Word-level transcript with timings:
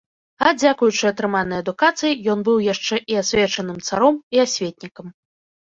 А 0.45 0.53
дзякуючы 0.61 1.03
атрыманай 1.09 1.59
адукацыі, 1.65 2.17
ён 2.35 2.39
быў 2.49 2.57
яшчэ 2.73 2.95
і 3.13 3.21
асвечаным 3.23 3.79
царом 3.87 4.21
і 4.35 4.45
асветнікам. 4.49 5.17